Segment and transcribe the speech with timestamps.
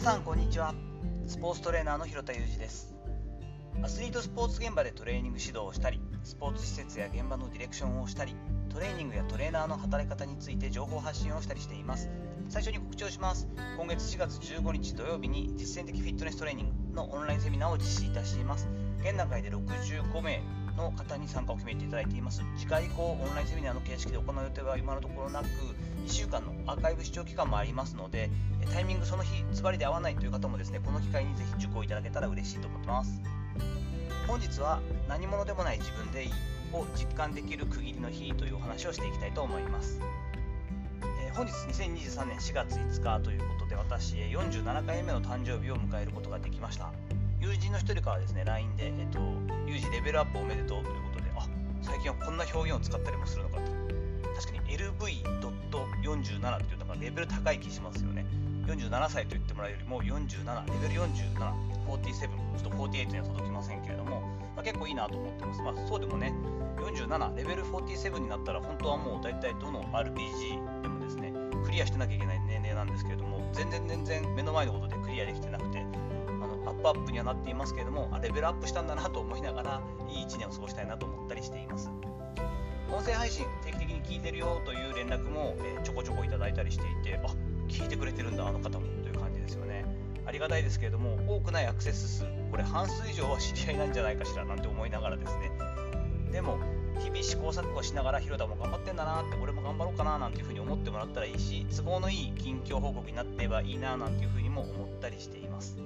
[0.00, 0.74] さんこんにちは。
[1.26, 2.96] スポーツトレーナーの広田裕二です。
[3.82, 8.34] アスリートスポーツ現場でトレーニング指導をしたりスポーツ施設や現場のディレクションをしたり
[8.70, 12.08] トレーニングやトレーナーの働き方について情報発信をしたりしています。
[12.48, 13.46] 最初に告知をします。
[13.76, 18.70] 今月4月15日土曜日に実践的フィットネストレーニングのオンラインセミナーを実施いたします。
[19.00, 20.42] 現段階で65名
[20.80, 22.42] の方に参加を決めていただいています。
[22.56, 28.30] 次回以降オンラインセミナーの形式で行う予定は今のところなく1週間のアーカイブ視聴期間もありますので
[28.72, 33.20] タイミングその日ズバリで合わないという方もですねこの機会にぜひ受講いただけたら嬉しいと思ってます。
[34.26, 36.30] 本日は何者でもない自分でいい
[36.72, 40.00] を実感できる区切りの日というお話をしていきたいと思います、
[41.34, 46.92] 本日2023年4月5日ということで私47回目の誕生日を迎えることができました。
[47.40, 49.18] 友人の一人からですね LINE で、えっと、
[49.66, 51.48] ユージレベルアップおめでとうということであ
[51.82, 53.62] 最近はこんな表現を使ったりもするのかと。
[54.40, 58.24] 確かに LV.47 っていうのがレベル高い気しますよね。
[58.66, 64.20] 47歳と言ってもらうよりも47レベル47 47ちょっと48には届きませんけれども、
[64.54, 66.32] まあ、結構いいなと思ってます、まあ、そうでもね
[66.78, 71.32] 47レベル47になったら本当はもう大体どの RPG でもですね
[71.64, 75.84] クリアしてなきゃいけない年齢なんですけれども全然全然目の前のことでクリアできてなくて
[76.70, 81.90] アップアップにはなっていますけれどもあレベルアップしたんだなと思いながらいい1年を過ごしたいなと思ったりしています。
[82.92, 87.34] 音声配信定期的に聞いてるよという連絡も、え、ちょこちょこいただいたりしていてあ
[87.68, 89.84] 聞いてくれてるんだあの方もという感じですよね。
[90.26, 95.50] ありがたいですけれども多くないアクセス数これ半数以上は知り合いなんじゃないかしらなんて思いながらですね。
[96.32, 96.58] でも
[97.00, 105.78] 日々試行錯誤しながら広田も頑張ってんだなって俺も頑張ろうかななんていうふうに思ってもらったらいいし都合のいい近況報告になってればいいななんていうふうにも思ったりしています。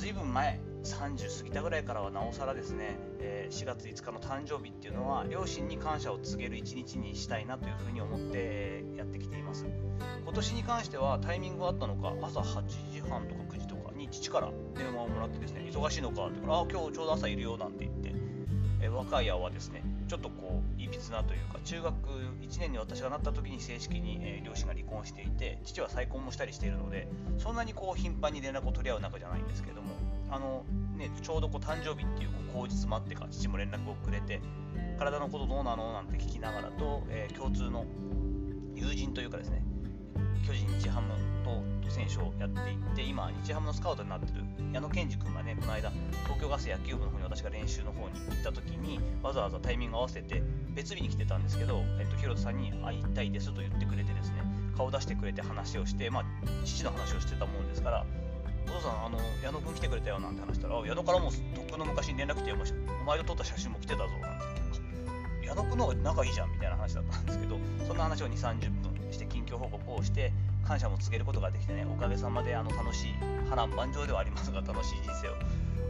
[0.00, 9.66] 随分前30過ぎたぐらいからはなおさらですね、えー、4月5日の誕生日っていうのは両親に感謝を告げる一日にしたいなというふうに思ってやってきています。
[10.24, 12.62] 今年に関してはタイミングがあったのか朝8
[12.94, 18.14] 時半とか9時とかに父から電話をもらってですね忙しいのかって言うからあ今日ちょうど朝いるよなんて言って、
[18.80, 21.94] えー、若い青はですねちょっとこういびつなというか中学
[22.40, 27.06] 1年に私がなった時に正式に、えー、両親が離婚していて父は再婚もしたりしているので
[27.38, 29.90] そんなにこう頻繁に連絡を取り合う仲じゃないんですけれども
[30.40, 30.64] の、
[30.96, 34.40] ね、ちょうどこう誕生日っていうこう口実もあってか父も連絡をくれて
[34.98, 37.86] 体のことどうなのなんて聞きながらと、えー、共通の
[38.74, 39.62] 友人というかですね
[40.46, 41.08] 巨人日ハム
[41.44, 45.90] と選手をやっていって今日ハムのスカウトになってる矢野健二君がねこの間
[46.24, 50.42] 東京ガス野球部の方に私が練習の方に行った時にわざわざタイミング合わせて
[50.74, 54.42] 別日に来てたんですけど、えっと、広田さんに会いたいですと言ってくれてですね
[54.76, 56.24] 顔出してくれて話をして、まあ、
[56.64, 58.06] 父の話をしてたもんですから
[58.66, 62.56] お父さん、あの、矢野君来てくれたよなんて話したら、矢野からもとっくの昔に連絡来て、お
[63.04, 64.38] 前と撮った写真も来てたぞなん
[65.40, 70.32] て矢野君の方が仲いいじゃんみたいな話だったんですけど、そんな話を2、30分して近況報告をして、
[70.64, 73.14] 感謝も告げることができてね、おかげさまであの楽しい、
[73.48, 75.32] 波乱万丈ではありますが、楽しい人生を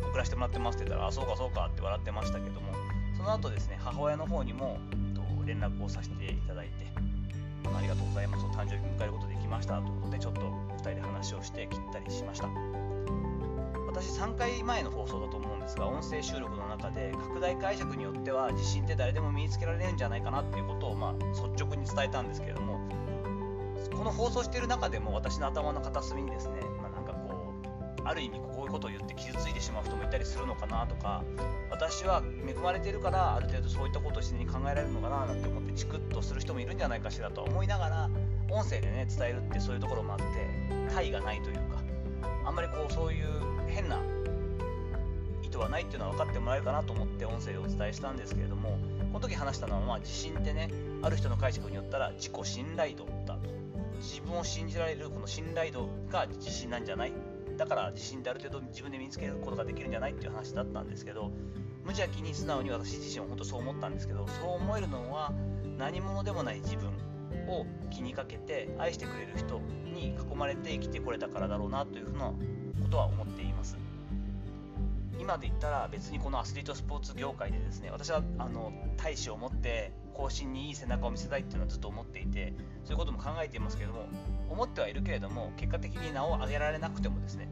[0.09, 2.73] 送らせてもらってますって言ったら、あ、そうかそうかって笑ってましたけども、
[3.17, 4.79] その後ですね、母親の方にも
[5.45, 6.87] 連絡をさせていただいて、
[7.75, 12.48] ありがとうございます、誕生日迎えることできましたということで、ちょっと2人で話をして切ったりしました。
[13.91, 22.78] 私3回前の放送だと思うんですが音声収録の中で拡大解釈によっては自信って誰でも身につけられるんじゃないかなっていうことをまあ率直に伝えたんですけれども
[23.92, 27.04] この放送している中でも私の頭の片隅にですね、まあ、なん
[28.10, 31.22] ある意味こういうことを言って傷ついてしまう人もいたりするのかなとか
[31.71, 38.10] 私は恵まれてるからある程度そういったことを自然に考えられるのかななんて思ってチクッとする人もいるんじゃないかしらと思いながら
[38.50, 40.25] 音声でね伝えるってそういうところもあって
[40.93, 41.62] 他がないというか
[42.44, 43.26] あんまりこうそういう
[43.69, 44.00] 変な
[45.44, 48.77] 意図はないっていうのは分かってもらえるかなと思って音声でお伝えしたんですけれども
[49.12, 50.69] この時話したのは、まあ、自信ってね
[51.03, 53.60] ある人の解釈によったら自己信頼度だと。
[54.00, 57.12] 自分を信じられるこの信頼度が自信なんじゃない
[57.60, 61.31] だから自信である程度自分で身につけることができるんじゃないっていう話だったんですけど
[61.84, 65.31] 無邪気に素直に私自身は本当そう思ったんですけどそう思えるのは
[65.76, 66.88] 何者でもない自分
[67.47, 72.33] を気にかけて愛してくれる人に囲まれて生きてこれたからだろうなというふうな
[72.83, 73.77] ことは思っています。
[75.21, 84.07] 今で言ったら別にこのアスリートスポーツ業界でですね私はあの大志を持って後進にいい背中を見せたいっていうのはずっと思っていてそういうことも考えていますけれども
[84.49, 87.49] 思ってはいるけれども結果的に名を上げられなくてもですね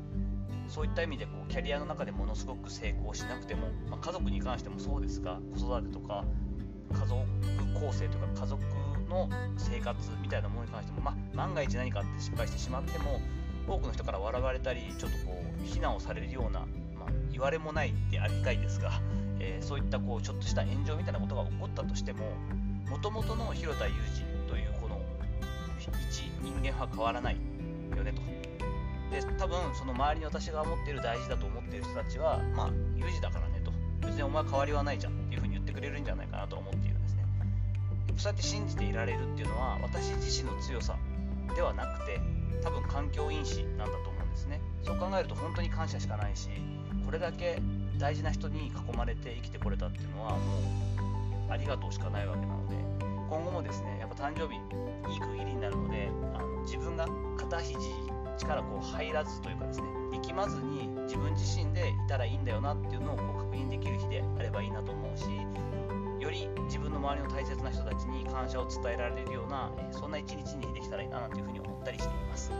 [0.66, 6.24] そういった意味でこうキャリアの中でものすごく成功しなくても、まあ、家族に関してもそうですが子育てとか
[6.92, 7.20] 家族
[7.78, 8.62] 構成とか家族
[9.10, 13.20] の生活みたいなものに関しても、まあ、万が一何かあって失敗してしまっても
[13.66, 16.66] 多くの人から笑われたりちょっとこう非難をされるような、
[17.38, 19.00] 言われもないでありたいですが、
[19.38, 22.32] えー、そういったこうちょっとした炎上みたいなことが起こったとしても
[22.90, 23.92] もともとの広田裕
[24.44, 25.00] 二というこの
[25.78, 25.88] 一
[26.42, 27.36] 人間は変わらない
[27.96, 28.20] よねと。
[29.14, 33.70] で多分その周りに私が思っている大事だと思っている人たちはまあ有事だからねと。
[34.04, 37.24] 別にお前変わりはないじゃんっていうふうに言ってくれるんじゃないかなと思っているんですね。
[38.16, 40.96] そうやって信じていられるっていうのは私自身の強さ
[41.54, 42.20] ではなくて
[42.64, 43.64] 多分環境因子
[44.98, 46.48] 考えると本当に感謝しかないし
[47.04, 47.60] これだけ
[47.98, 50.36] 大事な人に囲まれて生きてこれたっていうのはも
[51.48, 52.76] うありがとうしかないわけなので
[53.28, 57.06] 今後もですねやっぱ誕生日いい区切りになるのであの自分が
[57.36, 57.74] 肩肘
[58.38, 65.24] 力こう入らずというかですね力まずに自分自身でいたらいいんだよなっていうのをこう確認できる日であればいいなと思うし
[66.20, 72.52] より自分の周りの大切な人たちに感謝を伝えられるような、そんな一日にできたらいいななんていうふうに思ったりしています。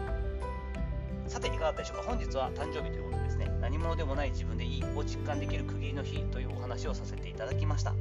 [1.28, 2.02] さていかがだったでしょうか。
[2.04, 7.94] 本日は誕生日ということでですね何者でもない自分でいいを実感できる区切りの日というお話をさせていただきました。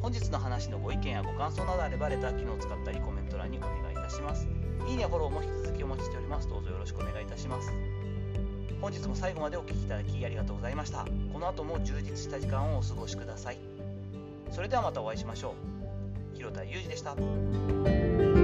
[0.00, 4.48] 本日の話のご意見やご感想などあればレター機能を使ったりコメント欄にお願いいたします。
[4.88, 6.48] いいねフォローも引き続きお待ちしております。
[6.48, 7.72] どうぞよろしくお願いいたします。
[8.80, 11.06] 本日も最後までお聴きいただきありがとうございました。
[11.32, 13.58] この後も充実した時間をお過ごしください。
[14.50, 15.54] それではまたお会いしましょ
[16.34, 16.36] う。
[16.36, 18.41] 広田裕二でした。